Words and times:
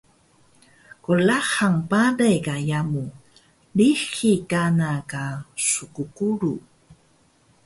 Qlahang 1.03 1.77
bale 1.89 2.31
ka 2.45 2.55
yamu, 2.69 3.05
lixi 3.77 4.31
kana 4.51 4.91
ka 5.11 5.25
sqquru 5.67 6.53